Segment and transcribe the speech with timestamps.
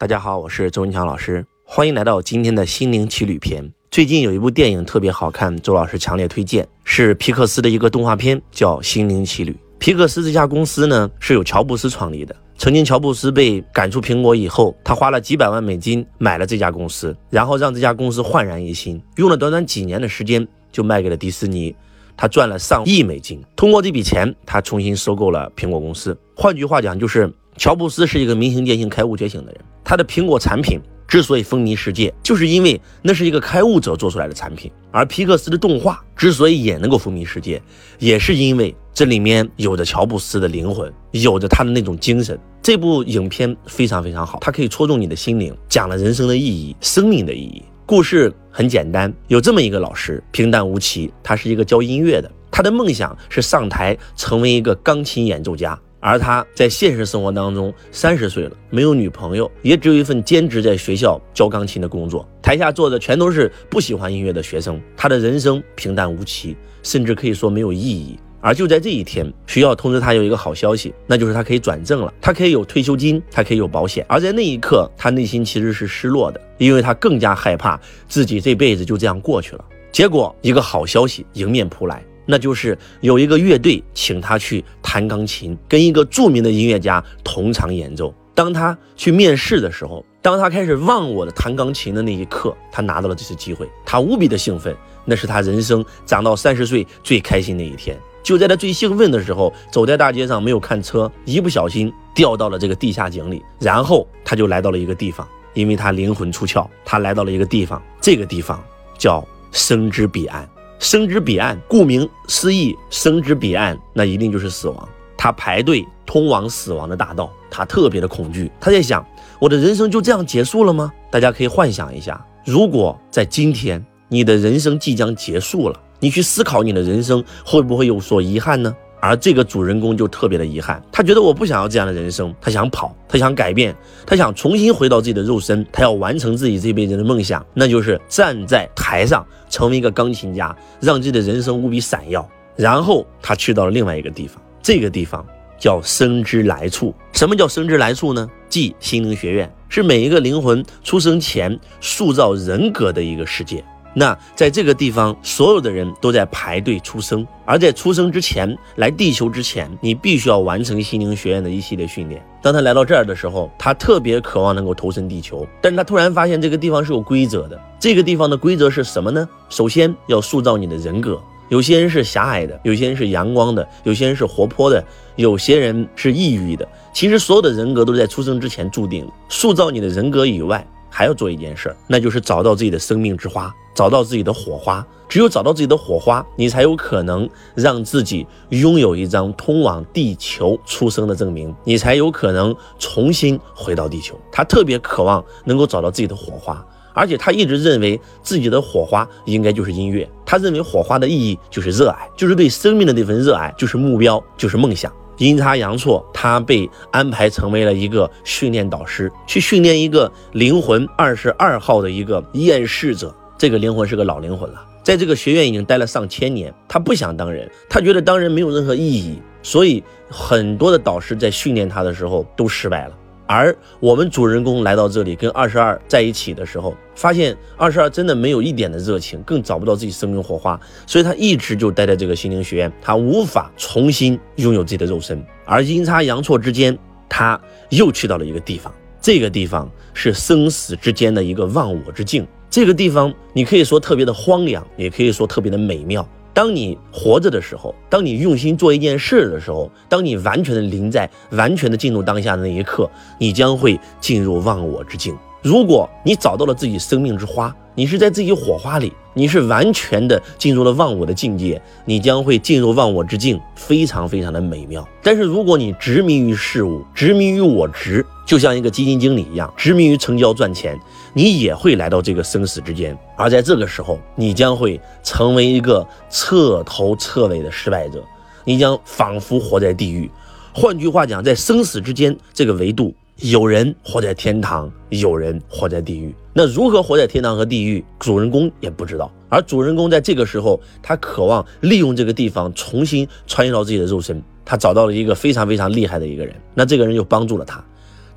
[0.00, 3.68] 大家好，我是周文强老师，欢迎来到今天的心灵奇旅篇。
[3.90, 9.50] 最近有一部电影特别好看，周老师强烈推荐，是皮克斯的一个动画片，叫《心灵奇旅》。
[9.80, 12.36] 皮克斯这家公司呢是由乔布斯创立的。
[12.56, 21.74] 曾经乔布斯被赶出苹果以后，他花了几百万美金买了这家公司，然后让这家公司焕然一新，用了短短几年的时间就卖给了迪士尼，
[22.16, 23.42] 他赚了上亿美金。
[23.56, 26.16] 通过这笔钱，他重新收购了苹果公司。
[26.36, 29.60] 换句话讲，就是乔布斯是一个明星典型、开悟觉醒的人。
[29.84, 37.60] 他的苹果产品之所以风靡世界，就是因为那是一个开悟者做出来的产品；而皮克斯的动画之所以也能够风靡世界，
[37.98, 42.38] 也是因为这里面有着乔布斯的灵魂，有着他的那种精神。
[42.62, 47.62] 这部影片非常非常好，它可以戳中你的心灵，讲了人生的意义、生命的意义。
[47.86, 55.78] 故事很简单，有这么一个老师，平淡无奇，他是一个教音乐的，他的梦想是上台成为一个钢琴演奏家。
[56.00, 62.28] 而他在现实生活当中，三十岁了，没有女朋友，也只有一份兼职在学校教钢琴的工作。
[62.40, 68.18] 台下坐的全都是不喜欢音乐的学生，他的人生平淡无奇，甚至可以说没有意义。
[68.40, 74.06] 而就在这一天，学校通知他有一个好消息，那就是他可以转正了，他可以有退休金，他可以有保险。
[74.08, 79.64] 而在那一刻，他内心其实是失落的，因为他更加害怕自己这辈子就这样过去了。
[79.90, 82.04] 结果，一个好消息迎面扑来。
[82.30, 88.14] 那就是有一个乐队请他去弹钢琴，跟一个著名的音乐家同场演奏。
[88.34, 97.98] 当他去面试的时候，当他开始忘我的弹钢琴的那一刻，他拿到了这次机会，他无比的兴奋，那是他人生长到三十岁最开心的一天。
[98.22, 108.62] 就在他最兴奋的时候，走在大街上没有看车，一不小心掉到了这个地下井里，然后他就来到了一个地方，因为他灵魂出窍，他来到了一个地方，这个地方
[108.98, 110.46] 叫生之彼岸。
[110.78, 114.88] 生之彼岸，顾名思义，生之彼岸，那一定就是死亡。
[115.16, 118.50] 他排队通往死亡的大道，他特别的恐惧。
[118.60, 119.04] 他在想：
[119.40, 120.92] 我的人生就这样结束了吗？
[121.10, 128.74] 大家可以幻想一下，如果在今天，你的人生即将结束了，你去思考你的人生会不会有所遗憾呢？
[129.00, 133.74] 而这个主人公就特别的遗憾，他觉得我不想要这样的人生，他想跑，他想改变，
[134.06, 142.28] 他想重新回到自己的肉身，他要完成自己这辈子的梦想，那就是站在台上成为一个钢琴家，让自己的人生无比闪耀。
[142.56, 145.24] 然后他去到了另外一个地方，这个地方
[145.58, 146.92] 叫生之来处。
[147.12, 148.28] 什么叫生之来处呢？
[148.48, 153.64] 即心灵学院，是每一个灵魂出生前塑造人格的一个世界。
[153.98, 162.24] 那在这个地方，所有的人都在排队出生，而在出生之前，来地球之前，你必须要完成心灵学院的一系列训练。
[162.40, 167.60] 当他来到这儿的时候，他特别渴望能够投身地球，但是他突然发现这个地方是有规则的。
[167.80, 169.28] 这个地方的规则是什么呢？
[169.48, 174.80] 首先要塑造你的人格，有些人是狭隘的，有些人是阳光的，有些人是活泼的，
[175.16, 176.68] 有些人是抑郁的。
[176.92, 179.12] 其实所有的人格都是在出生之前注定的。
[179.28, 180.64] 塑造你的人格以外，
[180.98, 183.54] 还要做一件事儿，那就是找到自己的生命之花。
[183.72, 194.18] 找到自己的火花，只有找到自己的火花，你才有可能让自己拥有一张通往地球出生的证明，你才有可能重新回到地球。
[194.32, 200.10] 他特别渴望能够找到自己的火花，而且他一直认为自己的火花应该就是音乐。
[200.26, 204.92] 他认为火花的意义就是热爱，就是对生命的那份热爱，就是目标，就是梦想。
[205.18, 213.14] 阴差阳错，他被安排成为了一个训练导师，去训练一个灵魂二十二号的一个厌世者。
[213.36, 216.52] 这个灵魂是个老灵魂了，在这个学院已经待了上千年。
[216.66, 222.94] 他不想当人，他觉得当人没有任何意义，所以很多的导师在训练他的时候都失败了。
[223.28, 235.22] 而我们主人公来到这里跟二十二在一起的时候，发现二十二真的没有一点的热情，更找不到自己生命火花，所以他一直就待在这个心灵学院，他无法重新拥有自己的肉身。
[235.44, 237.38] 而阴差阳错之间，他
[237.68, 242.26] 又去到了一个地方，这个地方是生死之间的一个忘我之境。
[242.48, 246.08] 这个地方，你可以说特别的荒凉，也可以说特别的美妙。
[246.38, 252.88] 当你活着的时候，当你用心做一件事的时候，当你完全的临在、完全的进入当下的那一刻，
[253.18, 255.12] 你将会进入忘我之境。
[255.42, 264.86] 如果你找到了自己生命之花，你是在自己火花里，你是完全的进入了忘我的境界，你将会进入忘我之境，非常非常的美妙。
[265.02, 270.78] 但是如果你执迷于事物，执迷于我执，就像一个基金经理一样，执迷于成交赚钱，
[271.14, 272.94] 你也会来到这个生死之间。
[273.16, 278.04] 而在这个时候，你将会成为一个彻头彻尾的失败者，
[278.44, 280.10] 你将仿佛活在地狱。
[280.52, 286.14] 换句话讲，在生死之间这个维度，有人活在天堂，有人活在地狱。
[286.34, 289.10] 那如何活在天堂和地狱，主人公也不知道。
[289.30, 294.22] 而主人公在这个时候，他渴望利用这个地方重新穿越到自己的肉身。
[294.44, 297.64] 他找到了一个非常非常厉害的一个人，那这个人就帮助了他。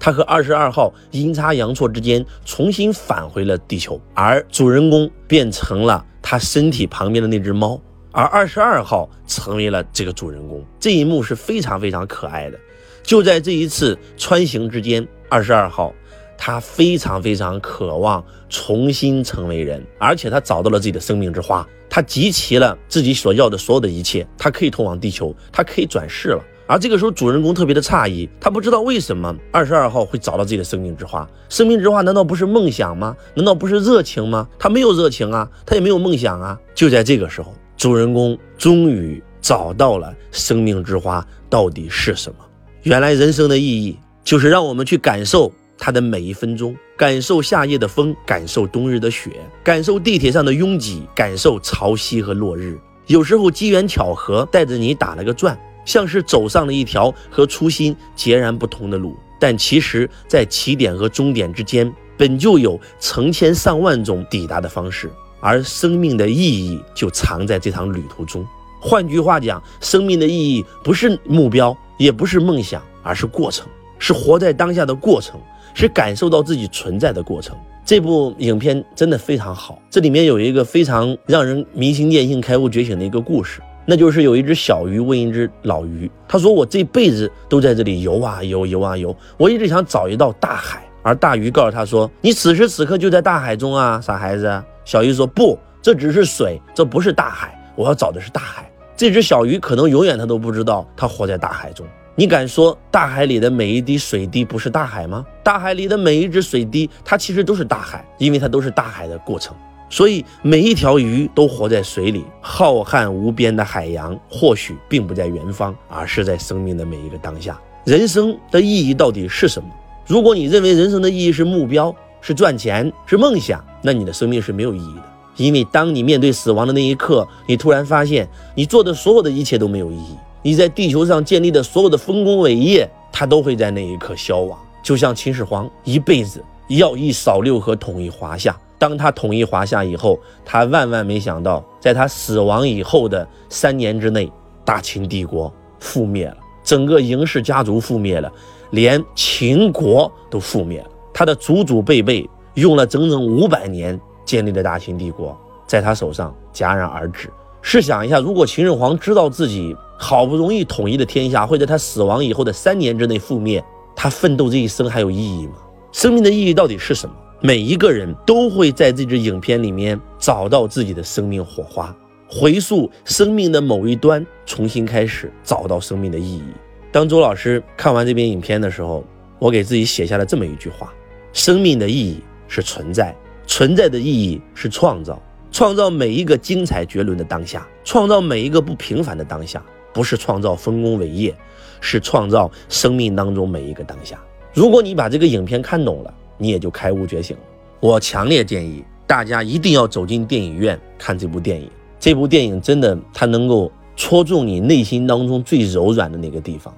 [0.04, 7.80] 他和二十二号阴差阳错之间重新返回了地球，而主人公变成了他身体旁边的那只猫，
[8.12, 10.66] 而二十二号成为了这个主人公。
[10.80, 12.58] 这一幕是非常非常可爱的。
[13.04, 15.94] 就在这一次穿行之间，二十二号
[16.36, 26.44] 他非常非常渴望重新成为人，而且他找到了自己的生命之花，他集齐了自己所要的所有的一切，他可以通往地球，他可以转世了。
[26.72, 31.30] 而这个时候，主人公特别的诧异，他不知道为什么二十二号会找到自己的生命之花。
[31.50, 33.14] 生命之花难道不是梦想吗？
[33.34, 34.48] 难道不是热情吗？
[34.58, 36.58] 他没有热情啊，他也没有梦想啊。
[36.74, 42.38] 就在这个时候，主人公终于找到了生命之花到底是什么。
[42.84, 49.32] 原来人生的意义就是让我们去感受它的每一分钟，感受夏夜的风，感受冬日的雪，
[49.62, 52.80] 感受地铁上的拥挤，感受潮汐和落日。
[53.08, 55.60] 有时候机缘巧合带着你打了个转，
[55.92, 59.14] 像是走上了一条和初心截然不同的路。
[59.38, 65.12] 但其实，在起点和终点之间，本就有成千上万种抵达的方式，
[65.42, 68.48] 而生命的意义就藏在这场旅途中。
[68.80, 71.78] 换句话讲，生命的意义不是目标。
[71.98, 73.68] 也不是梦想，而是过程，
[74.00, 75.40] 是活在当下的过程，
[75.76, 77.56] 是感受到自己存在的过程。
[77.86, 83.62] 这部影片真的非常好，这里面有一个非常让人明心见性、开悟觉醒的一个故事，
[83.92, 101.86] 那就是有一只小鱼问一只老鱼，他说：“我这辈子都在这里游啊游，游啊游，我一直想找一道大海。”而大鱼告诉他说：“你此时此刻就在大海中啊，傻孩子。”小鱼说：“不，这只是水，这不是大海，我要找的是大海。”这只小鱼可能永远它都不知道，它活在大海中。
[102.16, 105.26] 你敢说大海里的每一滴水滴不是大海吗？
[105.44, 109.54] 大海里的每一只水滴，它其实都是大海，因为它都是大海的过程。
[109.92, 117.60] 所以每一条鱼都活在水里，浩瀚无边的海洋或许并不在远方，而是在生命的每一个当下。
[117.84, 119.68] 人生的意义到底是什么？
[120.08, 125.04] 如果你认为人生的意义是目标、是赚钱、是梦想，那你的生命是没有意义的。
[125.36, 130.16] 因为当你面对死亡的那一刻，你突然发现你做的所有的一切都没有意义。
[130.42, 134.58] 你在地球上建立的所有的丰功伟业，它都会在那一刻消亡。
[134.82, 138.58] 就像秦始皇一辈子要一扫六合，统一华夏。
[138.82, 144.28] 当他统一华夏以后，他万万没想到，在他死亡以后的三年之内，
[144.66, 148.34] 大秦帝国覆灭了，整个嬴氏家族覆灭了，
[148.72, 150.90] 连秦国都覆灭了。
[151.14, 154.02] 他的祖祖辈辈用了整整五百年。
[154.24, 155.38] 建立的大秦帝国
[155.68, 157.30] 在他手上戛然而止。
[157.62, 163.62] 试想一下，如果秦始皇知道自己好不容易统一的天下会在他死亡以后的三年之内覆灭，
[163.94, 165.54] 他奋斗这一生还有意义吗？
[165.92, 167.16] 生命的意义到底是什么？
[167.44, 171.96] 每一个人都会在这支影片里面找到自己的生命火花，
[172.28, 176.44] 回溯生命的某一端，重新开始，找到生命的意义。
[176.92, 179.04] 当周老师看完这篇影片的时候，
[179.40, 180.94] 我给自己写下了这么一句话：
[181.34, 183.16] 生命的意义是存在。
[183.48, 185.20] 存在的意义是创造，
[185.52, 189.62] 创造每一个精彩绝伦的当下，创造每一个不平凡的当下，
[189.92, 191.36] 不是创造丰功伟业，
[191.82, 194.22] 是创造生命当中每一个当下。
[194.54, 197.44] 如果你把这个影片看懂了，你也就开悟觉醒了。
[197.80, 201.70] 我强烈建议大家一定要走进电影院看这部电影。
[202.00, 206.74] 这部电影真的，它能够戳中你内心当中最柔软的那个地方。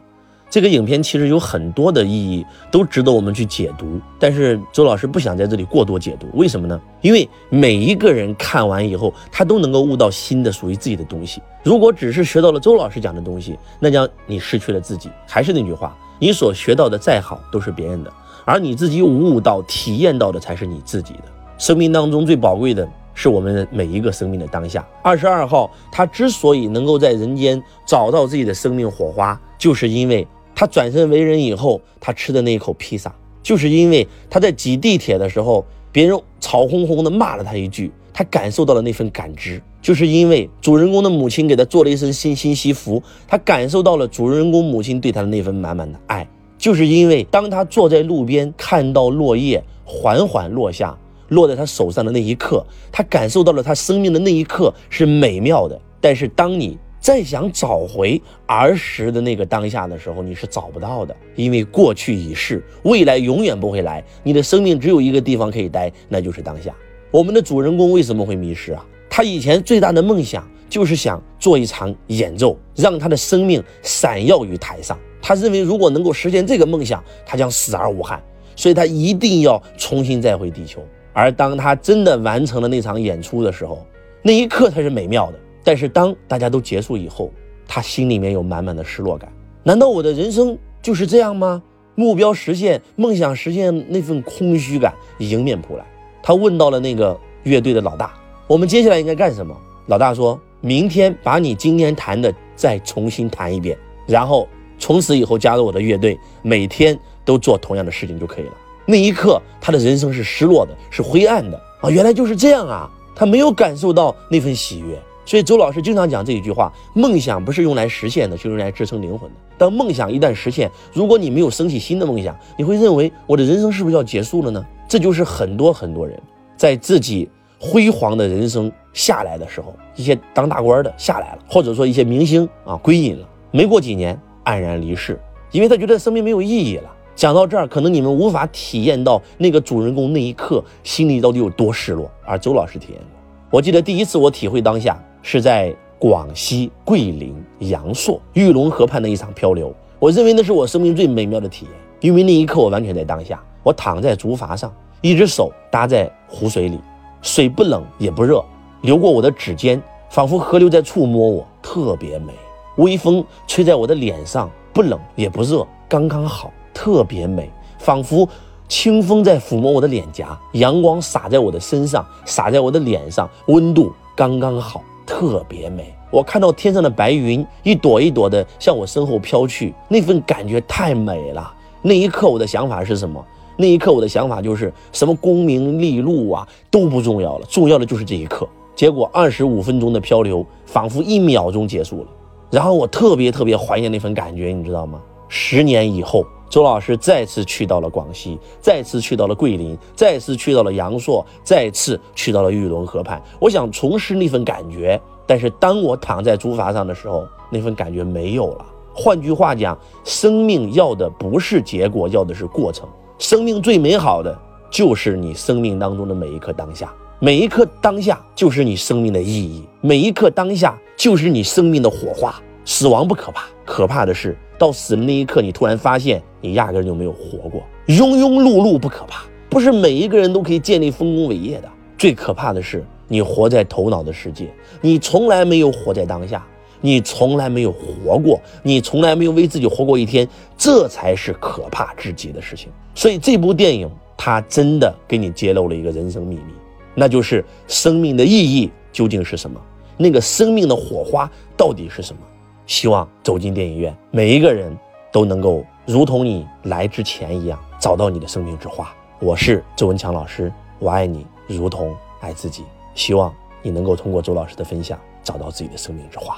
[0.49, 3.99] 这个影片其实有很多的意义，都值得我们去解读。
[4.19, 6.79] 但是周老师不想在这里过多解读，为什么呢？
[7.01, 11.41] 因为每一个人看完以后，他都能够悟到新的属于自己的东西。
[11.63, 15.09] 如果只是学到了周老师讲的东西，那将你失去了自己。
[15.27, 18.13] 还是那句话，你所学到的再好，都是别人的，
[18.45, 21.23] 而你自己悟到、体验到的才是你自己的。
[21.57, 24.85] 生命当中最宝贵的是我们每一个生命的当下。
[25.01, 30.27] 二十二号他之所以能够在人间找到自己的生命火花，就是因为。
[30.55, 46.23] 他转身为人以后，他吃的那一口披萨，就是因为他在挤地铁的时候，别人吵哄哄的骂了他一句，他感受到了那份感知；就是因为主人公的母亲给他做了一身新新西服，他感受到了主人公母亲对他的那份满满的爱；
[46.63, 55.77] 就是因为当他坐在路边看到落叶缓缓落下，落在他手上的那一刻，他感受到了他生命的那一刻是美妙的。
[55.99, 64.01] 但是当你再想找回儿时的那个当下的时候，你是找不到的，因为过去已逝，未来永远不会来。
[64.23, 66.73] 你的生命只有一个地方可以待，那就是当下。
[67.11, 68.85] 我们的主人公为什么会迷失啊？
[69.09, 74.97] 他以前最大的梦想就是想做一场演奏，让他的生命闪耀于台上。
[75.25, 78.21] 他认为如果能够实现这个梦想，他将死而无憾，
[78.57, 80.83] 所以他一定要重新再回地球。
[81.13, 83.85] 而当他真的完成了那场演出的时候，
[84.21, 85.39] 那一刻才是美妙的。
[85.63, 87.31] 但是当大家都结束以后，
[87.65, 89.31] 他心里面有满满的失落感。
[89.63, 91.63] 难道我的人生就是这样吗？
[91.95, 95.85] 目标实现、梦想实现那份空虚感迎面扑来。
[96.21, 98.13] 他问到了那个乐队的老大
[98.45, 99.55] ：“我们接下来应该干什么？”
[99.87, 103.77] 老大说：“明天把你今天弹的再重新弹一遍，
[104.07, 104.47] 然后
[104.83, 108.51] 从此以后加入我的乐队，每天都做同样的事情就可以了。”
[108.85, 111.89] 那一刻，他的人生是失落的，是灰暗的啊！
[111.89, 112.91] 原来就是这样啊！
[113.15, 115.01] 他没有感受到那份喜悦。
[115.25, 119.35] 所以周老师经常讲这一句话：梦想不是用来实现的，是用来支撑灵魂的。
[119.57, 124.65] 当梦想一旦实现，如果你没有升起新的梦想，你会认为我的人生是不是要结束了呢？
[124.89, 126.21] 这就是很多很多人
[126.57, 135.19] 在自己辉煌的人生下来的时候，一些当大官的下来了，或者说一些明星啊归隐了，没过几年黯然离世，
[135.51, 136.89] 因为他觉得生命没有意义了。
[137.15, 143.21] 讲到这儿，可能你们无法体验到那个主人公那一刻心里到底有多失落，而周老师体验过。
[143.51, 153.41] 我记得第一次我体会当下是在广西桂林阳朔玉龙河畔的一场漂流，我认为那是我生命最美妙的体验，因为那一刻我完全在当下。
[153.61, 156.79] 我躺在竹筏上，一只手搭在湖水里，
[157.21, 158.43] 水不冷也不热，
[158.81, 162.33] 流过我的指尖，仿佛河流在触摸我，特别美。
[162.77, 166.51] 微风吹在我的脸上，不冷也不热，刚刚好。
[166.73, 168.27] 特别美，仿佛
[168.67, 175.93] 清风在抚摸我的脸颊，阳光洒在我的身上，洒在我的脸上，温度刚刚好，特别美。
[176.09, 181.53] 我看到天上的白云一朵一朵的向我身后飘去，那份感觉太美了。
[181.83, 183.23] 那一刻我的想法是什么？
[183.55, 188.49] 那一刻我的想法就是什么功名利禄啊都不重要了，重要的就是这一刻。
[188.75, 192.07] 结果二十五分钟的漂流仿佛一秒钟结束了，
[192.53, 195.01] 然后我特别特别怀念那份感觉，你知道吗？
[195.27, 196.23] 十年以后。
[196.47, 203.19] 周老师再次去到了广西，再次去到了桂林，再次去到了阳朔，再次去到了玉龙河畔。
[203.39, 208.65] 我想重拾那份感觉，但是当我躺在竹筏上的时候，那份感觉没有了。
[208.93, 212.87] 换句话讲，生命要的不是结果，要的是过程。
[213.17, 214.37] 生命最美好的
[214.69, 216.93] 就是你生命当中的每一刻当下，
[217.23, 222.35] 每一刻当下就是你生命的意义，每一刻当下就是你生命的火花。
[222.65, 227.63] 死亡不可怕，可怕的是到死的那一刻，你突然发现你压根就没有活过。
[227.87, 231.69] 庸庸碌碌不可怕，不是每一个人都可以建立丰功伟业的。
[231.97, 234.49] 最可怕的是你活在头脑的世界，
[234.81, 236.45] 你从来没有活在当下，
[236.81, 240.27] 你从来没有活过，你从来没有为自己活过一天，
[240.57, 242.67] 这才是可怕至极的事情。
[242.93, 246.53] 所以这部电影它真的给你揭露了一个人生秘密，
[246.95, 249.59] 那就是生命的意义究竟是什么？
[249.97, 252.21] 那个生命的火花到底是什么？
[252.65, 254.75] 希望走进电影院，每一个人
[255.11, 258.93] 都能够如同你来之前一样，找到你的生命之花。
[259.19, 262.63] 我是周文强老师，我爱你如同爱自己。
[262.95, 266.37] 希望你能够通过周老师的分享，找到自己的生命之花。